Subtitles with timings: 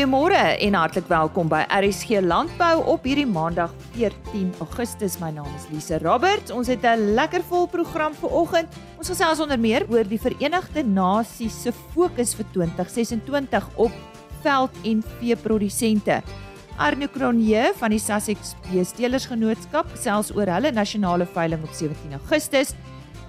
[0.00, 5.18] Goeiemôre en hartlik welkom by RSG Landbou op hierdie Maandag 14 Augustus.
[5.20, 6.48] My naam is Lise Roberts.
[6.48, 8.68] Ons het 'n lekker vol program vir oggend.
[8.96, 13.92] Ons gesels onder meer oor die Verenigde Nasies se fokus vir 2026 op
[14.42, 16.22] veld- en veeprodusente.
[16.78, 22.74] Arno Cronje van die Sussex Beestelersgenootskap gesels oor hulle nasionale veiling op 17 Augustus.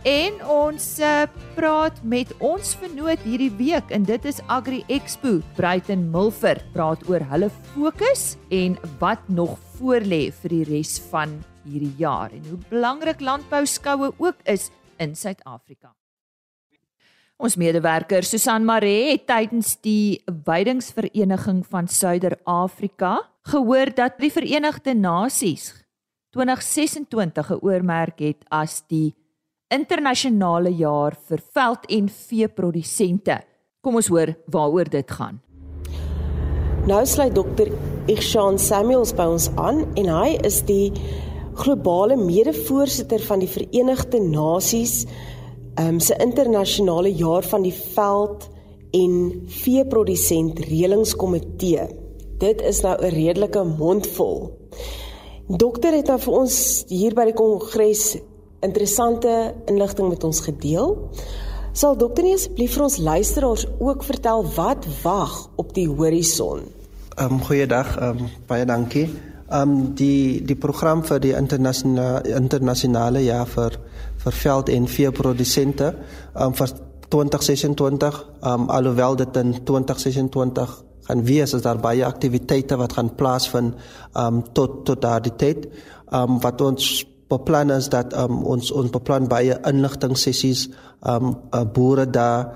[0.01, 6.07] En ons uh, praat met ons vernoot hierdie week en dit is Agri Expo Bruiten
[6.09, 11.35] Milford praat oor hulle fokus en wat nog voorlê vir die res van
[11.67, 15.93] hierdie jaar en hoe belangrik landbou skoue ook is in Suid-Afrika.
[17.37, 23.19] Ons medewerker Susan Maree het tydens die Weidingsvereniging van Suider-Afrika
[23.53, 25.75] gehoor dat die Verenigde Nasies
[26.33, 29.11] 2026 geoormerk het as die
[29.71, 33.41] internasionale jaar vir veld- en veeprodusente.
[33.81, 35.41] Kom ons hoor waaroor dit gaan.
[36.87, 37.71] Nou sluit dokter
[38.09, 40.91] Ikshan Samuels by ons aan en hy is die
[41.53, 45.05] globale mede-voorsitter van die Verenigde Nasies
[45.79, 48.47] um, se internasionale jaar van die veld
[48.97, 49.13] en
[49.47, 51.85] veeprodusent reëlingskomitee.
[52.41, 54.51] Dit is nou 'n redelike mondvol.
[55.47, 58.17] Dokter het nou vir ons hier by die kongres
[58.61, 60.95] interessante inligting met ons gedeel.
[61.71, 66.65] Sal dokter nie asseblief vir ons luisteraars ook vertel wat wag op die horison?
[67.15, 69.07] Ehm um, goeiedag, ehm um, baie dankie.
[69.49, 73.79] Ehm um, die die program vir die internasionale internasionale jaar vir
[74.23, 76.75] vir veld en veeprodusente ehm um, vir
[77.09, 83.15] 2026 ehm um, alhoewel dit in 2026 gaan wees is daar baie aktiwiteite wat gaan
[83.15, 85.67] plaasvind ehm um, tot tot daardie tyd.
[86.11, 90.67] Ehm um, wat ons beplan is dat um, ons ons beplan baie inligting sessies
[91.07, 92.51] um uh, boere daar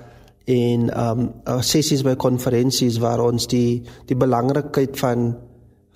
[0.46, 5.32] en um uh, sessies by konferensies waar ons die die belangrikheid van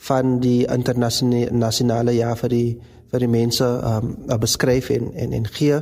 [0.09, 2.69] van die internasionale jaar vir die
[3.11, 5.81] vir die mense um uh, beskryf en en en gee.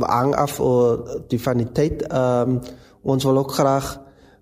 [0.00, 2.60] Hang af oor die vaniteit um
[3.02, 3.98] ons wil ook graag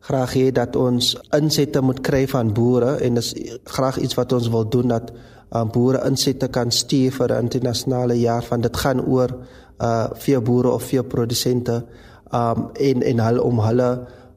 [0.09, 4.49] graag hê dat ons insette moet kry van boere en dis graag iets wat ons
[4.49, 5.11] wil doen dat
[5.53, 9.31] um, boere insette kan stuur vir 'n internasionale jaar van dit gaan oor
[9.81, 11.85] uh vir boere of vir produsente
[12.33, 13.91] um en en hulle om hulle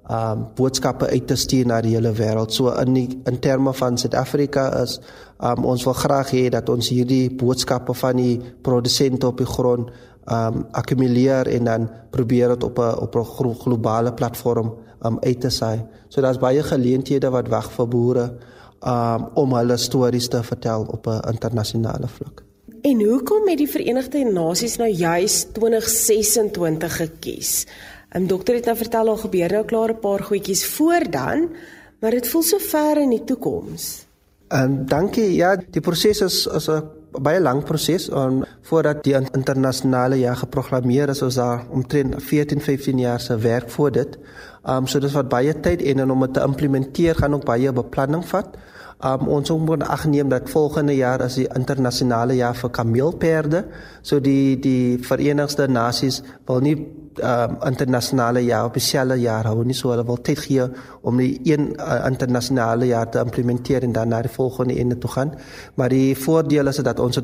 [0.09, 2.51] um boodskappe uit te stuur na die hele wêreld.
[2.51, 4.99] So in die, in terme van Suid-Afrika is
[5.39, 9.89] um ons wil graag hê dat ons hierdie boodskappe van die produsente op die grond
[10.27, 14.73] um akkumuleer en dan probeer dit op 'n op 'n globale platform
[15.05, 15.81] um uit te saai.
[16.09, 18.25] So daar's baie geleenthede wat wag vir boere
[18.85, 22.43] um, om hulle stories te vertel op 'n internasionale vlak.
[22.81, 27.67] En hoekom het die Verenigde Nasies nou juis 2026 gekies?
[28.15, 31.49] um, Dokter het nou vertel al gebeur nou klaar 'n paar goedjies voor dan,
[31.99, 34.05] maar dit voel so ver in die toekoms.
[34.47, 35.33] En um, dankie.
[35.33, 41.09] Ja, die proses is is 'n baie lang proses om voordat die internasionale jaar geprogrammeer
[41.09, 44.17] is, is daar omtrent 14, 15 jaar se werk voor dit.
[44.63, 47.45] Ehm um, so dis wat baie tyd en en om dit te implementeer gaan ook
[47.45, 48.57] baie beplanning vat.
[49.01, 53.63] Um, ons moet agneem dat volgende jaar as die internasionale jaar vir kameelperde,
[54.01, 56.75] so die die Verenigde Nasies wil nie
[57.19, 60.67] um, internasionale jaar op dieselfde jaar hou nie, so hulle wil tyd gee
[61.01, 65.11] om die een uh, internasionale jaar te implementeer en dan na die volgende ene toe
[65.11, 65.33] gaan.
[65.75, 67.19] Maar die voordeel is dat ons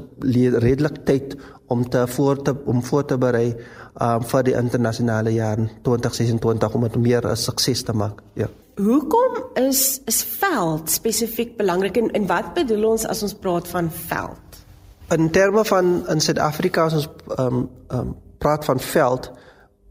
[0.59, 1.37] redelik tyd
[1.67, 3.55] om te voor te om voor te berei
[4.01, 8.21] um, vir die internasionale jaar 2026 om dit meer 'n sukses te maak.
[8.33, 8.47] Ja.
[8.77, 13.91] Hoekom is is veld spesifiek belangrik en, en wat bedoel ons as ons praat van
[13.91, 14.63] veld?
[15.09, 19.31] In terme van in Suid-Afrika as ons ehm um, um, praat van veld,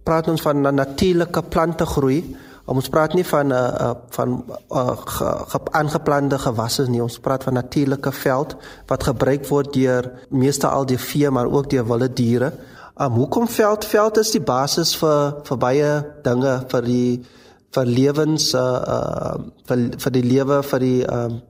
[0.07, 2.21] praat ons van natuurlike plante groei.
[2.67, 4.31] Ons praat nie van 'n uh, uh, van
[4.71, 7.03] uh, ge, ge, aangeplande gewasse nie.
[7.03, 8.57] Ons praat van natuurlike veld
[8.87, 12.53] wat gebruik word deur meeste al die vee maar ook deur wilde diere.
[12.99, 13.85] Um, hoekom veld?
[13.85, 15.91] Veld is die basis vir vir baie
[16.23, 17.23] dinge vir die
[17.71, 19.35] vir lewens uh uh
[19.69, 21.41] vir vir die lewe vir die um,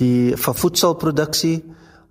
[0.00, 1.58] die vir voedselproduksie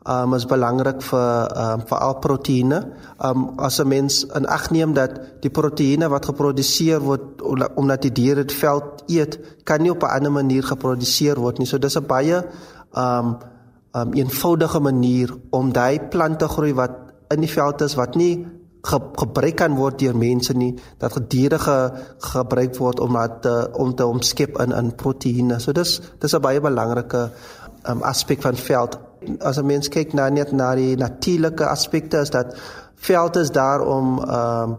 [0.05, 2.79] um is belangrik vir um vir al proteïene.
[3.19, 7.41] Um as 'n mens in ag neem dat die proteïene wat geproduseer word
[7.75, 11.67] omdat die diere dit veld eet, kan nie op 'n ander manier geproduseer word nie.
[11.67, 12.43] So dis 'n baie
[12.95, 13.37] um
[13.95, 16.91] um eenvoudige manier om daai plante groei wat
[17.29, 18.45] in die veld is wat nie
[18.83, 21.77] ge, gebruik kan word deur mense nie dat gediere ge,
[22.33, 25.59] gebruik word om dat uh, om te omskep in in proteïene.
[25.59, 27.31] So dis dis 'n baie belangrike
[27.89, 28.99] um, aspek van veld.
[29.39, 32.55] As 'n mens kyk na net na die natuurlike aspekte is dat
[32.95, 34.77] veld is daar om ehm um,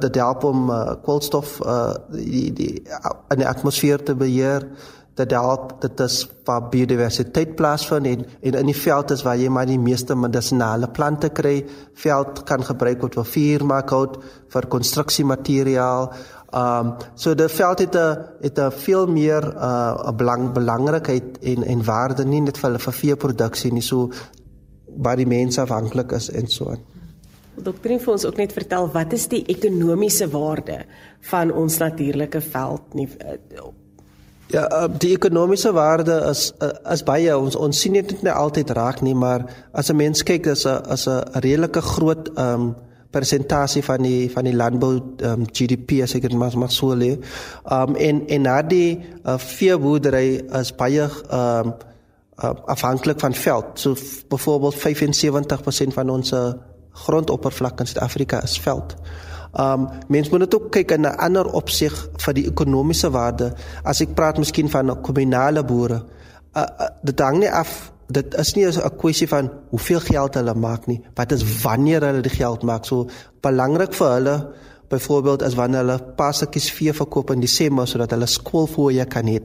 [0.00, 2.82] dit help om uh, koolstof uh, die die
[3.28, 4.66] in die atmosfeer te beheer.
[5.20, 6.16] dit help dit is
[6.48, 10.88] waar biodiversiteit plaasvind en, en in die veld is waar jy maar die meeste medisinale
[10.88, 11.60] plante kry.
[12.02, 14.18] Veld kan gebruik word vir vuurmaakhout,
[14.54, 16.10] vir konstruksiemateriaal.
[16.50, 21.38] Ehm um, so die veld het 'n het 'n veel meer 'n uh, belang belangrikheid
[21.40, 24.10] en en waarde nie net vir vir veeproduksie nie so
[24.96, 26.76] waar die mense afhanklik is en so.
[27.54, 30.84] Dokter, vir ons ook net vertel wat is die ekonomiese waarde
[31.20, 33.08] van ons natuurlike veld nie
[34.50, 38.70] Ja, uh, die ekonomiese waarde is uh, is baie ons ons sien dit net altyd
[38.70, 42.74] raak nie, maar as 'n mens kyk is 'n as 'n redelike groot ehm um,
[43.10, 44.92] persentasie van die van die landbou
[45.26, 47.12] um, GDP as ek dit maar maar so lê.
[47.16, 51.74] Ehm um, en en na die uh, veeboerdery is baie ehm um,
[52.42, 53.80] uh, afhanklik van veld.
[53.80, 53.96] So
[54.28, 56.32] byvoorbeeld 75% van ons
[56.90, 58.96] grondoppervlak in Suid-Afrika is veld.
[59.52, 63.52] Um mens moet dit ook kyk in 'n ander opsig vir die ekonomiese waarde.
[63.82, 66.04] As ek praat miskien van kommunale boere,
[66.56, 70.54] uh, uh, dit hang nie af dit is nie 'n kwessie van hoeveel geld hulle
[70.54, 72.84] maak nie, wat is wanneer hulle die geld maak.
[72.84, 73.06] So
[73.40, 74.52] belangrik vir hulle
[74.90, 79.38] byvoorbeeld as wanneer hulle passetjies vee verkoop in Desember sodat hulle skoolfooie kan hê.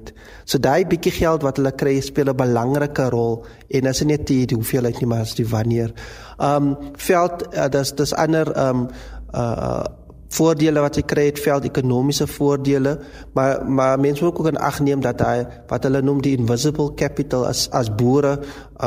[0.45, 4.45] So daai bietjie geld wat hulle kry speel 'n belangrike rol en as net die,
[4.45, 5.93] die hoeveelheid nie maar as die wanneer.
[6.39, 8.89] Um veld uh, dis dis ander um
[9.33, 9.85] uh
[10.37, 12.97] voordele wat jy kry het veld ekonomiese voordele
[13.37, 16.93] maar maar mense moet ook in ag neem dat hy wat hulle noem die invisible
[16.99, 18.37] capital as as boere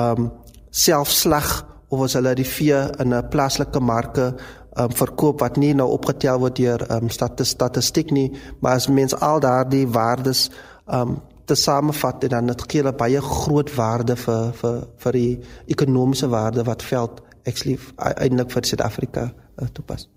[0.03, 0.31] um
[0.71, 1.51] selfslag
[1.89, 4.35] of as hulle die vee in 'n plaaslike marke
[4.83, 8.31] um verkoop wat nie nou opgetel word deur um statistiek nie
[8.61, 10.51] maar as mense al daardie waardes
[10.87, 16.65] um te samevat dan gee 'n baie groot waarde vir vir vir die ekonomiese waarde
[16.65, 20.09] wat veld actually eintlik vir Suid-Afrika uh, toepas.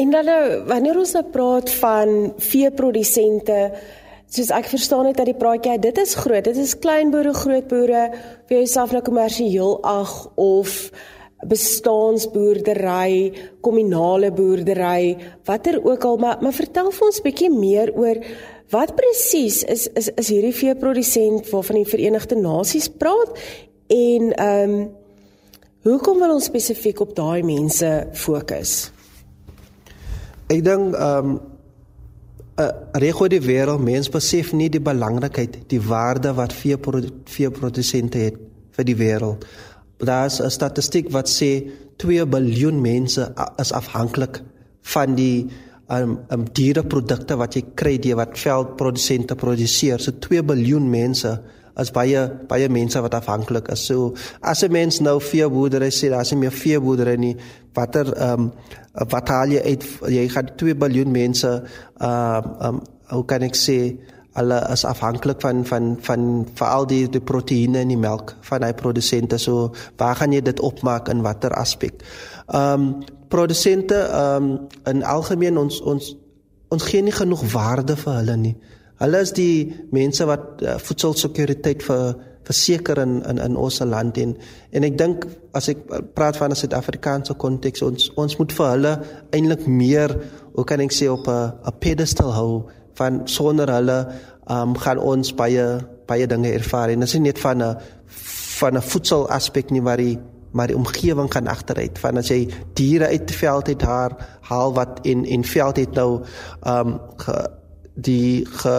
[0.00, 0.28] En dan
[0.68, 3.58] wanneer ons nou praat van veeprodusente,
[4.30, 6.46] soos ek verstaan het uit die praatjie, dit is groot.
[6.46, 8.04] Dit is klein boere, groot boere,
[8.48, 10.76] vir jouself nou kommersieel ag of
[11.50, 13.32] bestaansboerdery,
[13.64, 15.16] kommunale boerdery,
[15.48, 18.20] watter ook al, maar maar vertel vir ons 'n bietjie meer oor
[18.70, 23.30] wat presies is is is hierdie veeprodusent waarvan die Verenigde Nasies praat
[23.88, 24.90] en ehm um,
[25.82, 28.92] hoekom wil ons spesifiek op daai mense fokus?
[30.50, 31.40] Ek dink ehm um,
[33.00, 36.76] reg oor die wêreld mense besef nie die belangrikheid, die waarde wat vee
[37.24, 38.36] vee produsente het
[38.76, 39.46] vir die wêreld.
[39.98, 44.42] Daar's 'n statistiek wat sê 2 miljard mense is afhanklik
[44.82, 45.48] van die
[45.88, 49.98] um, um diereprodukte wat jy kry die wat veldprodusente produseer.
[50.00, 51.40] So 2 miljard mense
[51.80, 53.86] as baie baie mense wat afhanklik is.
[53.88, 57.36] So as 'n mens nou veeboerdery sê, daar's nie meer veeboerdery nie.
[57.74, 58.52] Watter ehm um,
[59.10, 62.80] wat haal jy uit jy gaan 2 miljard mense ehm uh, um,
[63.10, 63.98] hoe kan ek sê
[64.38, 68.72] hulle is afhanklik van van van veral die die proteïene in die melk van hy
[68.72, 69.38] produsente.
[69.38, 72.04] So waar gaan jy dit opmaak in watter aspek?
[72.48, 76.16] Ehm um, produsente ehm um, in algemeen ons ons
[76.68, 78.56] ons gee nie genoeg waarde vir hulle nie.
[79.00, 82.16] Hulle is die mense wat uh, voedselsekuriteit vir
[82.50, 84.34] verseker in in in ons land en
[84.72, 85.26] en ek dink
[85.56, 85.84] as ek
[86.16, 88.92] praat van 'n Suid-Afrikaanse konteks ons ons moet vir hulle
[89.36, 90.16] eintlik meer
[90.56, 92.52] hoe kan ek sê op 'n 'n pedestal hou
[92.94, 93.98] van sonder hulle
[94.50, 95.66] um, gaan ons baie
[96.06, 97.76] baie dinge ervaar en dit is nie net van 'n
[98.60, 100.18] van 'n voedsel aspek nie maar die
[100.52, 101.98] maar die omgewing gaan agteruit.
[101.98, 105.94] Van as jy diere uit die veld het haar haal wat in in veld het
[105.94, 106.24] nou
[106.66, 106.98] um
[108.08, 108.76] die ge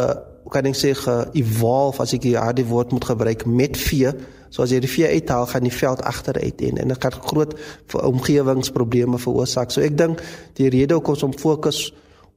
[0.51, 4.11] kan ek sê ge evolve as ek die woord moet gebruik met vee.
[4.51, 7.55] So as jy die vee uithaal gaan die veld agteruit en en dit kan groot
[7.95, 9.71] omgewingsprobleme veroorsaak.
[9.71, 10.23] So ek dink
[10.59, 11.91] die rede hoekom ons om fokus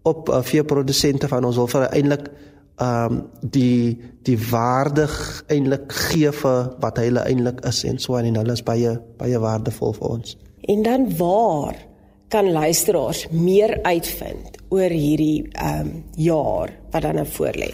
[0.07, 2.29] op uh, veeprodusente van ons wil vir eintlik
[2.75, 3.19] ehm um,
[3.55, 3.95] die
[4.26, 5.12] die waardig
[5.47, 9.95] eintlik gee vir wat hulle eintlik is en so en hulle is baie baie waardevol
[9.99, 10.37] vir ons.
[10.67, 11.79] En dan waar
[12.35, 17.71] kan luisteraars meer uitvind oor hierdie ehm um, jaar wat dan nou voorlê.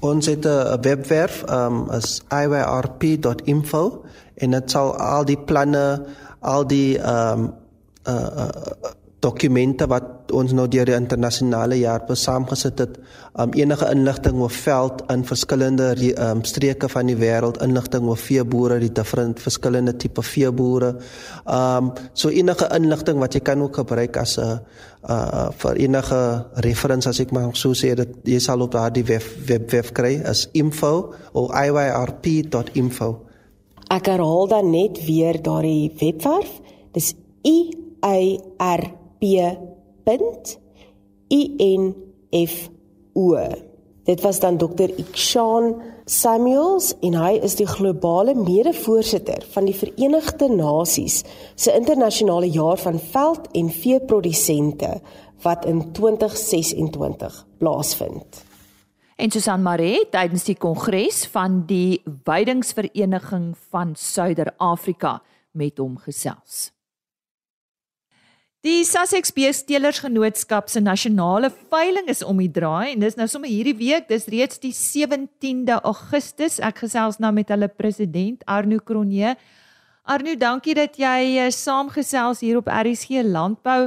[0.00, 3.82] Ons het 'n webwerf ehm um, is iyrp.info
[4.34, 6.06] en dit sal al die planne,
[6.40, 7.52] al die ehm um,
[8.08, 8.48] uh, uh,
[9.20, 12.96] dokumente wat ons nou deur die internasionale jaar besaamgesit het
[13.36, 18.78] um, enige inligting oor veld in verskillende um, streke van die wêreld inligting oor veeboere
[18.80, 20.94] die different verskillende tipe veeboere.
[21.44, 24.60] Um, so enige inligting wat jy kan ook gebruik as 'n
[25.08, 29.24] uh vir enige reference as ek maar so sê dat jy sal op daardie web
[29.48, 33.20] web, web kry as info of iyrp.info.
[33.90, 36.60] Ek herhaal dan net weer daardie webwerf.
[36.92, 37.72] Dis i
[38.04, 38.16] a
[38.76, 40.40] r p.info.
[44.04, 44.88] Dit was dan Dr.
[44.96, 51.20] Ikshan Samuels en hy is die globale mede-voorsitter van die Verenigde Nasies
[51.54, 55.00] se internasionale jaar van veld en veeprodusente
[55.44, 58.42] wat in 2026 plaasvind.
[59.20, 65.20] En Susan Maree tydens die kongres van die Weidingsvereniging van Suider-Afrika
[65.52, 66.70] met hom gesels.
[68.60, 73.48] Die Sussex Beestelers Genootskap se nasionale veiling is om die draai en dis nou sommer
[73.48, 76.58] hierdie week, dis reeds die 17de Augustus.
[76.60, 79.32] Ek gesels nou met hulle president Arno Cronje.
[80.04, 83.86] Arno, dankie dat jy uh, saamgesels hier op RSG Landbou.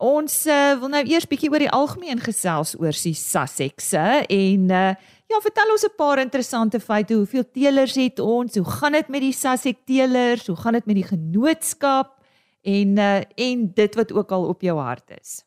[0.00, 4.86] Ons uh, wil nou eers bietjie oor die algemeen gesels oor die Sussex en uh,
[4.96, 7.20] ja, vertel ons 'n paar interessante feite.
[7.20, 8.56] Hoeveel teelers het ons?
[8.56, 10.48] Hoe gaan dit met die Sussex teelers?
[10.48, 12.21] Hoe gaan dit met die genootskap?
[12.62, 15.42] En uh, en dit wat ook al op jou hart is.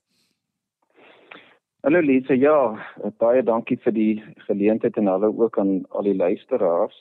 [1.85, 2.57] Hallo Lise, ja,
[3.21, 6.95] baie dankie vir die geleentheid en hallo ook aan al die luisteraars.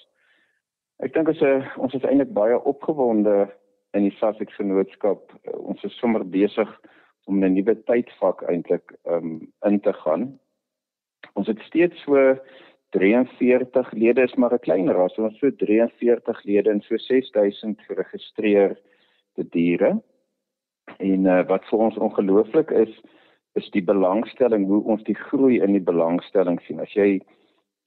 [1.02, 1.40] Ek dink as
[1.80, 3.47] ons is eintlik baie opgewonde
[3.97, 5.33] in die Sussex Genootskap.
[5.56, 6.68] Ons is sommer besig
[7.25, 10.38] om 'n nuwe tydvak eintlik um, in te gaan.
[11.35, 12.37] Ons het steeds so
[12.94, 18.76] 43 lede is maar 'n klein ras, ons so 43 lede en so 6000 geregistreer
[19.35, 20.03] te diere.
[20.99, 22.93] En uh, wat vir ons ongelooflik is,
[23.55, 26.81] is die belangstelling hoe ons die groei in die belangstelling sien.
[26.81, 27.21] As jy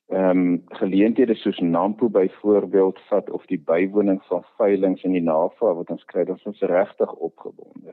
[0.07, 5.81] ehm um, geleenthede soos Nampo byvoorbeeld vat of die bywoning van veilinge in die navraag
[5.81, 7.91] wat ons kry, dan is ons regtig opgewonde.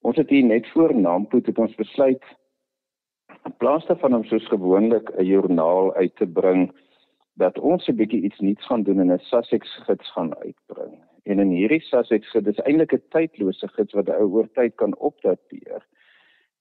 [0.00, 2.24] Ons het hier net voor Nampo het ons besluit
[3.44, 6.72] in plaas daarvan om soos gewoonlik 'n joernaal uit te bring
[7.34, 10.96] dat ons 'n bietjie iets nuuts gaan doen en 'n Sussex gids gaan uitbring.
[11.26, 14.94] En in hierdie Sussex gids is eintlik 'n tydlose gids wat ou oor tyd kan
[15.08, 15.82] opdateer.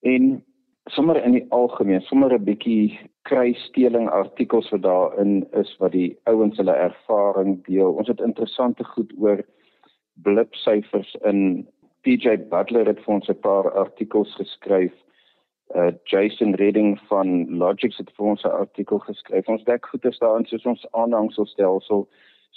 [0.02, 0.44] En
[0.86, 6.58] sommer in die algemeen, sommer 'n bietjie kruissteling artikels wat daarin is wat die ouens
[6.58, 7.94] hulle ervaring deel.
[7.94, 9.46] Ons het interessante goed oor
[10.14, 11.68] blipsyfers in
[12.02, 14.94] PJ Butler het vir ons 'n paar artikels geskryf.
[15.76, 19.48] Uh Jason Redding van Logics het vir ons 'n artikel geskryf.
[19.48, 22.08] Ons dek goeie staan soos ons aanhangselstelsel So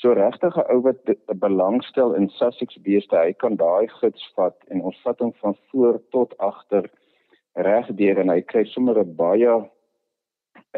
[0.03, 1.01] regtig 'n ou wat
[1.39, 6.01] belangstel in Sussex beeste, hy kan daai gids vat en ons vat hom van voor
[6.11, 6.91] tot agter
[7.55, 9.67] reg deur en hy kry sommer 'n baie 'n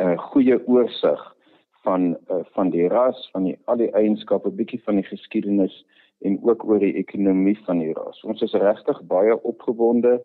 [0.00, 1.37] uh, goeie oorsig
[1.85, 5.85] van uh, van die ras, van die al die eienskappe, bietjie van die geskiedenis
[6.21, 8.25] en ook oor die ekonomie van die ras.
[8.25, 10.21] Ons is regtig baie opgewonde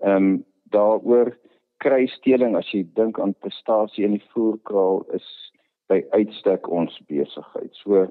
[0.00, 1.36] ehm um, daaroor
[1.84, 5.26] kry steling as jy dink aan prestasie in die voerkraal is
[5.88, 7.72] by uitstek ons besigheid.
[7.82, 8.06] So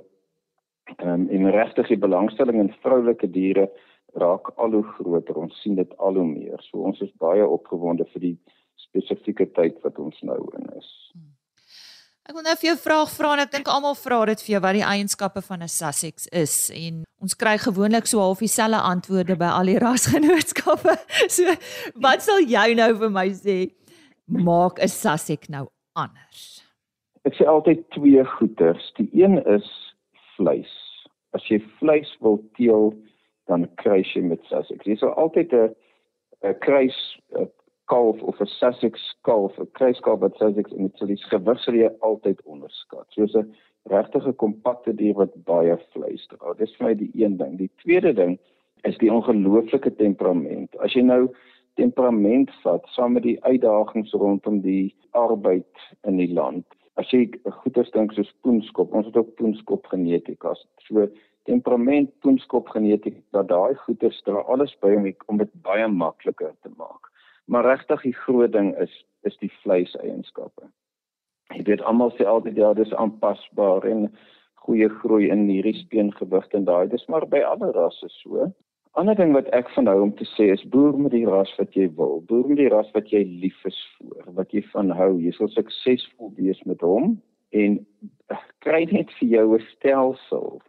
[0.99, 3.69] ehm um, en regtig die belangstelling in vroulike diere
[4.19, 5.35] raak al hoe groter.
[5.35, 6.59] Ons sien dit al hoe meer.
[6.69, 8.35] So ons is baie opgewonde vir die
[8.75, 10.89] spesifieke tyd wat ons nou in is.
[11.13, 11.31] Hmm.
[12.23, 14.61] Ek wil nou vir jou vraag vra en ek dink almal vra dit vir jou
[14.63, 19.35] wat die eienskappe van 'n Sussex is en ons kry gewoonlik so half dieselfde antwoorde
[19.35, 20.95] by al die rasgenootskappe.
[21.27, 21.55] So
[21.99, 23.57] wat sal jy nou vir my sê
[24.27, 26.62] maak 'n Sussex nou anders?
[27.27, 28.91] Ek sê altyd twee goeters.
[28.99, 29.67] Die een is
[30.35, 30.71] vleis.
[31.33, 32.91] As jy vleis wil teel,
[33.51, 34.85] dan kry jy met Sussex.
[34.87, 35.75] Jy sal altyd 'n
[36.43, 36.99] 'n kruis
[37.39, 37.47] 'n
[37.87, 41.75] kalf of 'n Sussex kalf, 'n kruiskalf wat Sussex en dit sal die gewig sal
[41.75, 43.07] jy altyd onderskat.
[43.09, 43.55] Soos 'n
[43.89, 46.53] regtige kompakte dier wat baie vleis dra.
[46.53, 47.57] Dis vir my die een ding.
[47.57, 48.39] Die tweede ding
[48.83, 50.75] is die ongelooflike temperament.
[50.79, 51.29] As jy nou
[51.75, 56.65] temperament vat saam met die uitdagings rondom die arbeid in die land
[57.01, 57.25] as jy
[57.61, 60.53] goeie dink soos poenskop, ons het ook poenskop genetika.
[60.87, 61.07] So
[61.49, 66.71] temperament, poenskop genetika, dat daai goeie dra alles by om om dit baie makliker te
[66.77, 67.09] maak.
[67.45, 70.67] Maar regtig die groot ding is is die vleiseienskappe.
[71.55, 74.09] Jy weet almal sê altyd ja, dis aanpasbaar en
[74.65, 78.47] goeie groei in hierdie speengewigte en daai dis maar by alle rasse so
[78.99, 81.73] ander ding wat ek van hou om te sê is boer met die ras wat
[81.77, 82.19] jy wil.
[82.29, 85.15] Boer met die ras wat jy lief is vir, wat jy van hou.
[85.21, 87.15] Jy sal suksesvol wees met hom
[87.57, 87.79] en
[88.33, 90.61] eh, kry net vir jou 'n stelsel.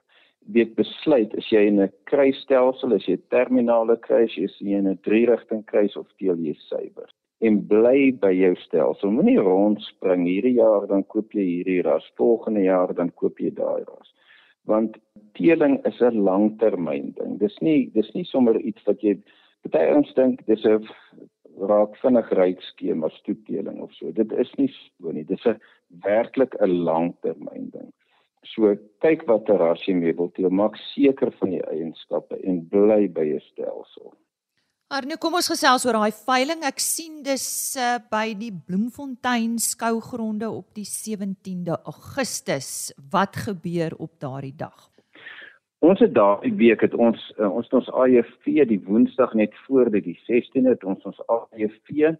[0.56, 4.98] Weet besluit as jy in 'n kruisstelsel is, jy terminale kruis, jy is in 'n
[5.04, 7.08] drie-rigting kruis of deel jy suiwer.
[7.40, 9.10] En bly by jou stelsel.
[9.10, 13.84] Moenie rondspring hierdie jaar dan koop jy hierdie ras, volgende jaar dan koop jy daai
[13.84, 14.12] ras
[14.66, 14.96] want
[15.34, 17.38] teeling is 'n langtermyn ding.
[17.38, 19.18] Dis nie dis nie sommer iets wat jy
[19.72, 20.86] baie ons dink dis 'n
[21.70, 24.10] raak vinnig ryk skema stoetteeling of so.
[24.12, 25.24] Dit is nie so nie.
[25.24, 25.60] Dis 'n
[26.02, 27.92] werklik 'n langtermyn ding.
[28.54, 29.24] So kyk
[29.86, 34.12] jy mee wil teel, maak seker van die eienskappe en bly by 'n stelsel.
[34.92, 36.60] Arno, kom ons gesels oor daai veiling.
[36.68, 37.44] Ek sien dis
[37.80, 42.92] uh, by die Bloemfontein skougronde op die 17de Augustus.
[43.10, 44.90] Wat gebeur op daardie dag?
[45.84, 50.04] Ons het daardie week het ons uh, ons ons AEV die Woensdag net voor dit
[50.04, 52.12] die 16de het ons ons AEV.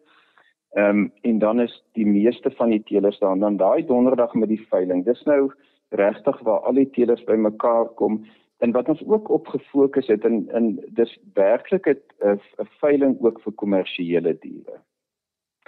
[0.74, 4.48] Ehm um, en dan is die meeste van die teelers dan dan daai donderdag met
[4.48, 5.04] die veiling.
[5.04, 5.52] Dis nou
[5.92, 8.24] regtig waar al die teelers bymekaar kom
[8.64, 10.66] en wat ons ook op gefokus het in in
[11.00, 12.40] dis werklik 'n
[12.80, 14.76] veiling ook vir kommersiële diere.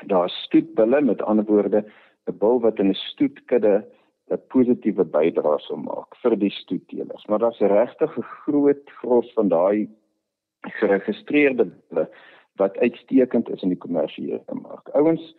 [0.07, 1.85] Daar's stoetbulle met ander woorde
[2.27, 3.85] 'n bul wat in 'n stoetkudde
[4.31, 7.27] 'n positiewe bydrae sal maak vir die stoetteelers.
[7.27, 9.89] Maar daar's regtig 'n groot gros van daai
[10.61, 12.09] geregistreerde bulle
[12.57, 14.89] wat uitstekend is in die kommersiële mark.
[14.89, 15.35] Ouens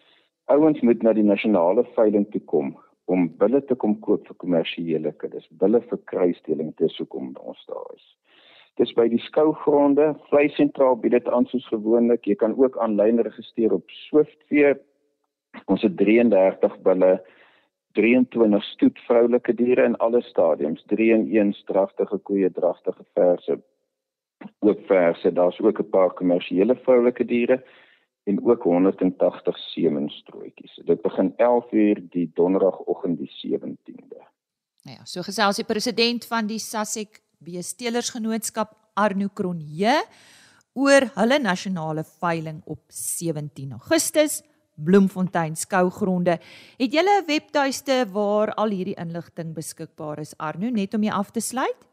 [0.46, 5.14] ouens moet na die nasionale veiling toe kom om bulle te kom koop vir kommersiële
[5.22, 8.08] kuddes, bulle vir kruisdeling, dis hoekom ons daar is.
[8.78, 12.28] Dis by die skougronde, vleisentraal bied dit aan soos gewoonlik.
[12.30, 14.76] Jy kan ook aanlyn registreer op Swiftwee.
[15.72, 17.16] Ons het 33 bulle,
[17.98, 23.58] 23 stoet vroulike diere in alle stadiums, 3 in 1 dragtige koeie, dragtige verse,
[24.62, 25.34] ook verse.
[25.34, 27.64] Daar's ook 'n paar kommersiële vroulike diere
[28.28, 30.82] en ook 180 semenstrooitjies.
[30.86, 34.20] Dit begin 11 uur die donderdagoggend die 17de.
[34.84, 39.96] Nou ja, so gesels die president van die Sasek Beestelersgenootskap Arno Kronje
[40.78, 44.42] oor hulle nasionale veiling op 17 Augustus
[44.78, 46.38] Bloemfontein skougronde.
[46.78, 51.32] Het jy 'n webtuiste waar al hierdie inligting beskikbaar is Arno net om jy af
[51.32, 51.88] te sluit?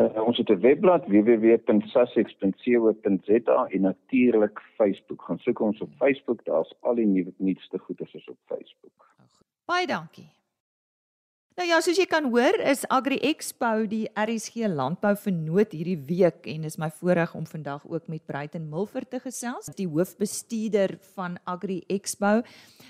[0.00, 5.22] Uh, ons het 'n webblad www.sussex.co.za en natuurlik Facebook.
[5.22, 9.14] Gaan soek ons op Facebook, daar's al die nuwe nuutste goeders is op Facebook.
[9.64, 10.30] Baie dankie.
[11.52, 16.46] Nou ja, soos jy kan hoor, is Agri Expo die RSG Landbou Vernoot hierdie week
[16.48, 21.36] en is my voorreg om vandag ook met Bruiten Milford te gesels, die hoofbestuurder van
[21.44, 22.40] Agri Expo.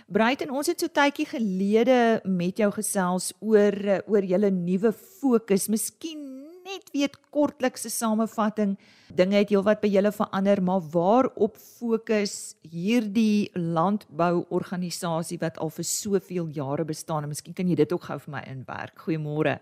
[0.07, 3.75] Bruiten, ons het so tydjie gelede met jou gesels oor
[4.07, 5.67] oor julle nuwe fokus.
[5.67, 6.32] Miskien
[6.73, 8.77] net weet kortlikse samevatting.
[9.13, 16.49] Dinge het heelwat by julle verander, maar waarop fokus hierdie landbouorganisasie wat al vir soveel
[16.57, 17.27] jare bestaan?
[17.27, 18.97] En miskien kan jy dit ook gou vir my inwerk.
[19.05, 19.59] Goeiemôre.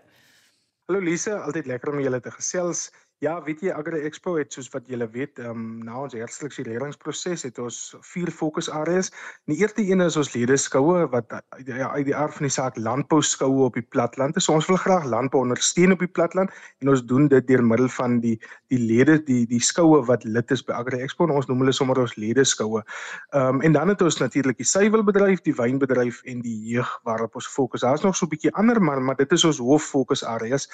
[0.89, 2.89] Hallo Lise, altyd lekker om julle te gesels.
[3.21, 7.43] Ja, weet jy Agri Expo het soos wat julle weet, ehm um, na ons herstruktureringsproses
[7.45, 7.75] het ons
[8.09, 9.11] vier fokusareas.
[9.45, 11.35] Die eerste een is ons ledeskoue wat
[11.67, 14.39] ja uit die aard van die saak landbou skoue op die platland.
[14.41, 16.49] So ons wil graag landbou ondersteun op die platland
[16.81, 18.39] en ons doen dit deur middel van die
[18.73, 21.29] die lede die die skoue wat lid is by Agri Expo.
[21.29, 22.81] Ons noem hulle sommer ons ledeskoue.
[22.81, 27.37] Ehm um, en dan het ons natuurlik die suiwelbedryf, die wynbedryf en die jeug waarop
[27.37, 27.85] ons fokus.
[27.85, 30.67] Daar's nog so 'n bietjie ander maar maar dit is ons hoof fokusareas.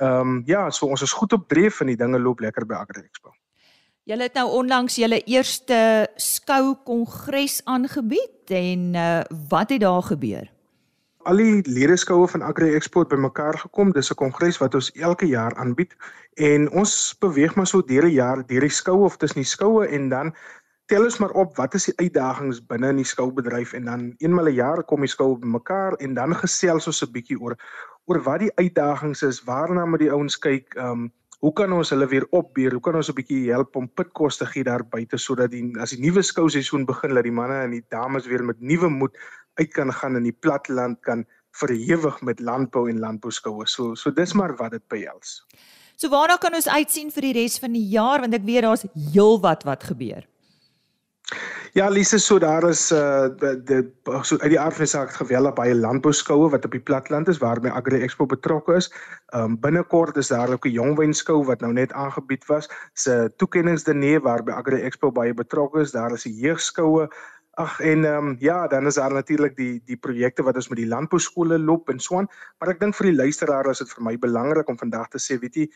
[0.00, 3.04] Ehm um, ja, so ons is goed op dreef die dinge loop lekker by Agri
[3.04, 3.34] Expo.
[4.08, 9.20] Julle het nou onlangs julle eerste skou kongres aangebied en uh,
[9.52, 10.48] wat het daar gebeur?
[11.28, 13.92] Al die ledeskoue van Agri Expo het bymekaar gekom.
[13.92, 15.94] Dis 'n kongres wat ons elke jaar aanbied
[16.34, 19.86] en ons beweeg maar so deur die jaar deur die skoue of tussen die skoue
[19.86, 20.34] en dan
[20.86, 24.48] tel ons maar op wat is die uitdagings binne in die skoubedryf en dan eenmal
[24.48, 27.56] 'n jaar kom die skoue bymekaar en dan gesels ons 'n bietjie oor
[28.10, 31.90] oor wat die uitdagings is, waarna moet die ouens kyk, ehm um, hoe kan ons
[31.94, 32.74] hulle weer opbeer?
[32.76, 35.90] Hoe kan ons 'n bietjie help om pitkos te gee daar buite sodat die as
[35.90, 39.16] die nuwe skouseisoen begin dat die manne en die dames weer met nuwe moed
[39.54, 43.66] uit kan gaan in die platteland kan verhewig met landbou en landbouskoue.
[43.66, 45.46] So so dis maar wat dit behels.
[45.96, 48.86] So waarna kan ons uitsien vir die res van die jaar want ek weet daar's
[49.12, 50.24] heelwat wat gebeur.
[51.72, 53.28] Ja, Lise, so daar is uh
[53.64, 53.84] die
[54.22, 57.38] so uit die aard van die saak geweldig baie landbouskoue wat op die platland is
[57.38, 58.90] waarmee Agri Expo betrokke is.
[59.34, 62.68] Um binnekort is daar ook 'n jongwynskou wat nou net aangebied was.
[62.94, 65.90] Se toekenningsdiner waarby Agri Expo baie betrokke is.
[65.90, 67.08] Daar is 'n jeugskoue
[67.60, 70.78] Ag en ehm um, ja, dan is daar natuurlik die die projekte wat ons met
[70.78, 72.28] die landbouskole loop en so aan.
[72.58, 75.36] Maar ek dink vir die luisteraar is dit vir my belangrik om vandag te sê,
[75.42, 75.66] weet jy,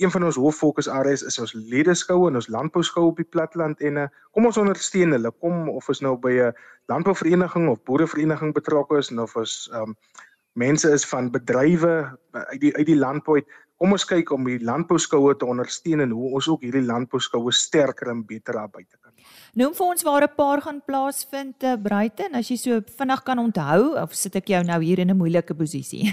[0.00, 4.06] een van ons hooffokusareas is ons ledeskoue en ons landbouskoue op die platteland en uh,
[4.32, 5.34] kom ons ondersteun hulle.
[5.44, 6.54] Kom of ons nou by 'n
[6.92, 9.96] landbouvereniging of boerevereniging betrokke is of ons ehm um,
[10.56, 13.42] mense is van bedrywe uit die uit die landbou
[13.76, 18.12] kom ons kyk om die landbouskoue te ondersteun en hoe ons ook hierdie landbouskoue sterker
[18.12, 19.12] en beter daar buite kan.
[19.56, 23.38] Noem vir ons waar 'n paar gaan plaasvind te Bruiten as jy so vinnig kan
[23.38, 26.12] onthou of sit ek jou nou hier in 'n moeilike posisie?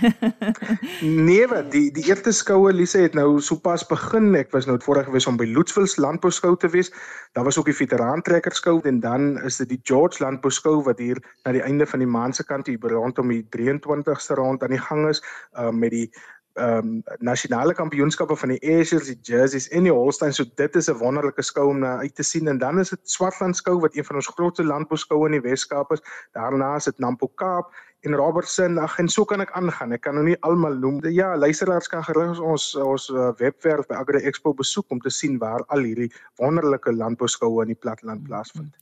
[1.28, 4.36] nee, wat die die eerste skoue Lise het nou sopas begin.
[4.36, 6.92] Ek was nou voorreg gewees om by Loetsville landbouskou te wees.
[7.34, 11.20] Daar was ook die veteran trekkerskou en dan is dit die George landbouskou wat hier
[11.44, 14.80] na die einde van die maand se kant hier rondom die 23ste rond aan die
[14.80, 15.22] gang is
[15.60, 16.12] uh, met die
[16.54, 20.34] ehm um, nasionale kampioenskappe van die Aces, die Jerseys en die Holstein.
[20.34, 23.10] So dit is 'n wonderlike skou om na uit te sien en dan is dit
[23.10, 26.02] Swartland skou wat een van ons grootste landbouskoue in die Wes-Kaap is.
[26.32, 28.78] Daarna is dit Nampo Kaap en Robertson.
[28.78, 29.92] Ag en so kan ek aangaan.
[29.92, 31.00] Ek kan nou nie almal noem.
[31.10, 35.40] Ja, luisteraars kan gerus ons ons uh, webwerf by Agri Expo besoek om te sien
[35.40, 36.12] waar al hierdie
[36.42, 38.78] wonderlike landbouskoue in die platteland plaasvind.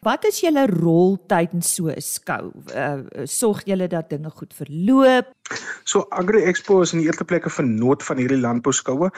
[0.00, 2.52] Wat is julle rol tydens so 'n skou?
[2.72, 5.34] Uh, sorg julle dat dinge goed verloop?
[5.84, 9.10] So Agri Expo is in die eerste plek 'n vernoot van hierdie landbouskoue.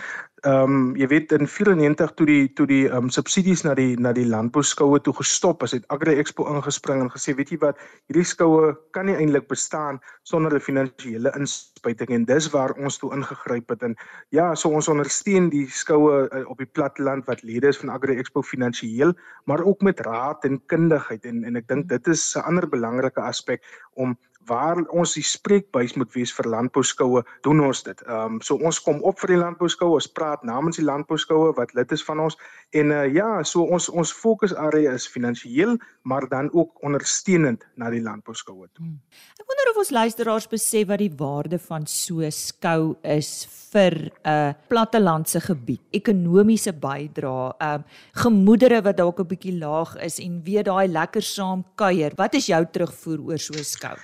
[0.43, 3.97] Ehm um, jy weet in 94 toe die toe die ehm um, subsidies na die
[4.01, 7.77] na die landbouskoue toe gestop is, het Agri Expo ingespring en gesê, weet jy wat,
[8.09, 12.11] hierdie skoue kan nie eintlik bestaan sonder 'n finansiële inspuiting.
[12.11, 13.83] En dis waar ons toe ingegryp het.
[13.83, 13.97] En
[14.31, 18.17] ja, so ons ondersteun die skoue uh, op die platteland wat lede is van Agri
[18.17, 19.13] Expo finansiëel,
[19.45, 21.25] maar ook met raad en kundigheid.
[21.25, 23.61] En en ek dink dit is 'n ander belangrike aspek
[23.95, 28.03] om waar ons die spreekbuis moet wees vir landbouskoue, doen ons dit.
[28.09, 31.75] Ehm um, so ons kom op vir die landbouskoue, ons praat namens die landbouskoue wat
[31.79, 32.39] lid is van ons
[32.79, 35.77] en uh, ja, so ons ons fokusarea is finansiëel,
[36.09, 38.85] maar dan ook ondersteunend na die landbouskoue toe.
[38.85, 39.01] Hmm.
[39.39, 43.95] Ek wonder of ons luisteraars besef wat die waarde van so 'n skou is vir
[43.95, 47.85] 'n uh, plattelandse gebied, ekonomiese bydrae, ehm um,
[48.25, 52.13] gemoedere wat dalk 'n bietjie laag is en weet daai lekker saam kuier.
[52.17, 53.97] Wat is jou terugvoer oor so 'n skou?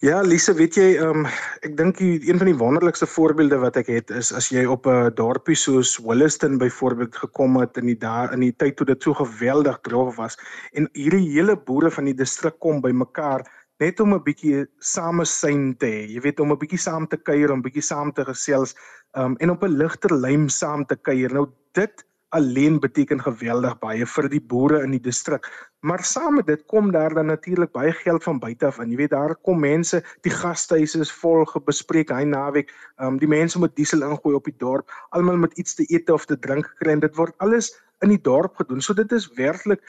[0.00, 1.26] Ja, Lise, weet jy, um,
[1.60, 5.12] ek dink een van die wonderlikste voorbeelde wat ek het is as jy op 'n
[5.12, 9.12] dorpie soos Williston byvoorbeeld gekom het in die daar in die tyd toe dit so
[9.12, 10.38] geweldig droog was
[10.72, 13.44] en hierdie hele boere van die distrik kom bymekaar
[13.78, 16.08] net om 'n bietjie samesyn te hê.
[16.14, 18.74] Jy weet om 'n bietjie saam te kuier, om 'n bietjie saam te gesels,
[19.12, 21.30] um, en op 'n ligter lym saam te kuier.
[21.32, 25.46] Nou dit alleen beteken geweldig baie vir die boere in die distrik.
[25.86, 28.90] Maar saam met dit kom daar dan natuurlik baie geld van buite af in.
[28.90, 32.70] Jy weet daar kom mense, die gastehuise is vol gebespreek hy naweek.
[32.98, 34.90] Ehm um, die mense moet diesel ingooi op die dorp.
[35.10, 37.72] Almal moet iets te eet of te drink kry en dit word alles
[38.04, 38.80] in die dorp gedoen.
[38.80, 39.82] So dit is werklik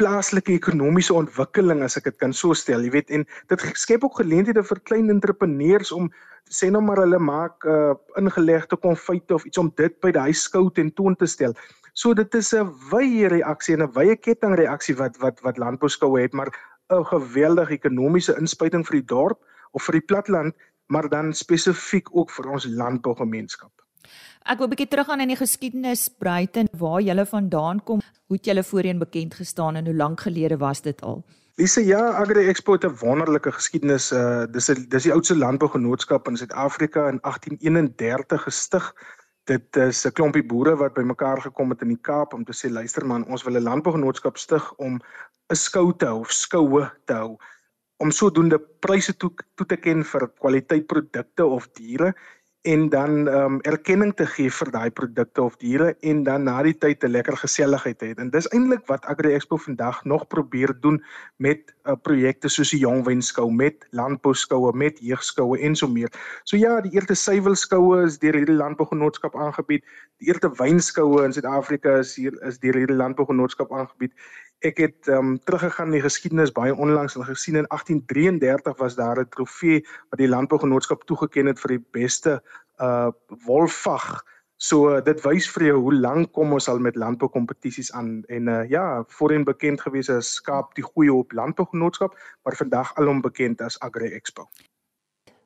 [0.00, 4.22] plaaslike ekonomiese ontwikkeling as ek dit kan so stel, jy weet en dit skep ook
[4.22, 6.08] geleenthede vir klein entrepreneurs om
[6.50, 10.68] sê nou maar hulle maak uh, ingelegde konfyte of iets om dit by die huisskou
[10.74, 11.54] ten toon te stel.
[11.92, 16.32] So dit is 'n wye reaksie en 'n wye kettingreaksie wat wat wat landbouskoue het,
[16.32, 16.50] maar
[16.90, 19.38] 'n geweldige ekonomiese inspuiting vir die dorp
[19.72, 20.54] of vir die platteland,
[20.88, 23.70] maar dan spesifiek ook vir ons landbougemeenskap.
[24.44, 28.00] Ek wil 'n bietjie teruggaan in die geskiedenis, Bruiten, waar jy vandaan kom.
[28.26, 31.24] Hoe het jy voorheen bekend gestaan en hoe lank gelede was dit al?
[31.56, 34.12] Lise, ja, Agri Expo het 'n wonderlike geskiedenis.
[34.12, 38.94] Uh dis 'n dis die oudste landbougenootskap in Suid-Afrika in 1831 gestig.
[39.44, 42.70] Dit is 'n klompie boere wat bymekaar gekom het in die Kaap om te sê,
[42.70, 45.00] luister man, ons wil 'n landbougenootskap stig om
[45.50, 47.36] 'n skou te hou of skoue te hou
[48.00, 52.14] om sodoende pryse toe toe te ken vir kwaliteit produkte of diere
[52.62, 56.62] en dan ehm um, erkenning te gee vir daai produkte of diere en dan na
[56.62, 58.18] die tyd 'n lekker geselligheid het.
[58.18, 61.02] En dis eintlik wat Agri Expo vandag nog probeer doen
[61.36, 66.12] met uh, projekte soos die Jongwenskou, met landbouskoue, met jeugskoue en so meer.
[66.44, 69.84] So ja, die eerste suiwelskoue is deur hierdie landbougenootskap aangebied.
[70.18, 74.12] Die eerste wynskoue in Suid-Afrika is hier is deur hierdie landbougenootskap aangebied
[74.60, 79.20] ek het um, teruggegaan in die geskiedenis baie onlangs en gesien in 1833 was daar
[79.20, 82.42] 'n trofee wat die landbougenootskap toegeken het vir die beste
[82.78, 83.10] uh
[83.46, 84.24] wolvag.
[84.56, 88.68] So dit wys vir jou hoe lank kom ons al met landboukompetisies aan en uh
[88.68, 93.80] ja, voorheen bekend gewees as Skaap die goeie op landbougenootskap, maar vandag alom bekend as
[93.80, 94.48] Agri Expo.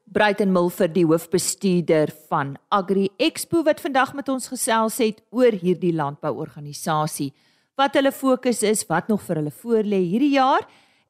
[0.04, 5.94] Bruiten Milford die hoofbestuurder van Agri Expo wat vandag met ons gesels het oor hierdie
[5.94, 7.32] landbouorganisasie
[7.78, 10.62] wat hulle fokus is, wat nog vir hulle voorlê hierdie jaar